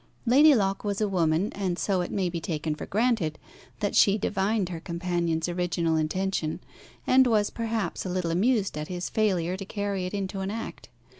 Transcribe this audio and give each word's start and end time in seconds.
Lady 0.25 0.55
Locke 0.55 0.83
was 0.83 0.99
a 0.99 1.07
woman, 1.07 1.53
and 1.53 1.77
so 1.77 2.01
it 2.01 2.09
may 2.09 2.27
be 2.27 2.41
taken 2.41 2.73
for 2.73 2.87
granted 2.87 3.37
that 3.81 3.95
she 3.95 4.17
divined 4.17 4.69
her 4.69 4.79
companion's 4.79 5.47
original 5.47 5.95
intention, 5.95 6.59
and 7.05 7.27
was 7.27 7.51
perhaps 7.51 8.03
a 8.03 8.09
little 8.09 8.31
amused 8.31 8.79
at 8.79 8.87
his 8.87 9.09
failure 9.11 9.55
to 9.55 9.63
carry 9.63 10.07
it 10.07 10.13
into 10.15 10.39
an 10.39 10.49
act. 10.49 10.89